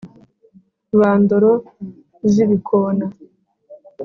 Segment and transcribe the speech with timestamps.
[0.99, 1.51] Ba ndoro
[2.31, 3.05] z'ibikona,